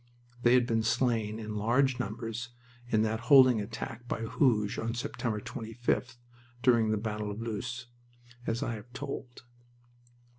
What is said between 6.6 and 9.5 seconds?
during the battle of Loos, as I have told.